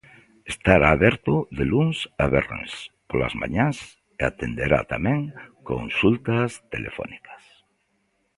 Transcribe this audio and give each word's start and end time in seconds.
Estará 0.53 0.87
aberto 0.93 1.33
de 1.57 1.63
luns 1.71 1.97
a 2.23 2.25
venres 2.33 2.73
polas 3.09 3.33
mañás 3.41 3.77
e 4.19 4.21
atenderá 4.29 4.79
tamén 4.93 5.19
consultas 5.71 6.49
telefónicas. 6.73 7.43